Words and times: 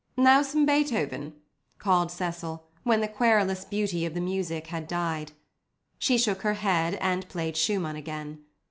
"Now 0.17 0.41
some 0.41 0.65
Beethoven" 0.65 1.33
called 1.77 2.11
Cecil, 2.11 2.63
when 2.81 3.01
the 3.01 3.07
querulous 3.07 3.63
beauty 3.63 4.03
of 4.03 4.15
the 4.15 4.19
music 4.19 4.65
had 4.65 4.87
died. 4.87 5.33
She 5.99 6.17
shook 6.17 6.41
her 6.41 6.55
head 6.55 6.95
and 6.95 7.29
played 7.29 7.55
Schumann 7.55 7.95
again. 7.95 8.43